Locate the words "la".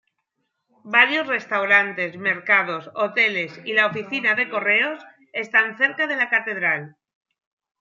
3.73-3.85, 6.15-6.27